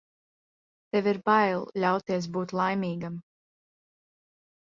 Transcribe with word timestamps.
Tev 0.95 1.09
ir 1.11 1.19
bail 1.29 1.65
ļauties 1.83 2.27
būt 2.37 2.55
laimīgam. 2.61 3.19